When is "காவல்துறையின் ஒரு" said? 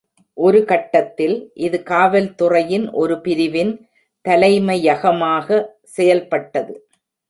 1.89-3.17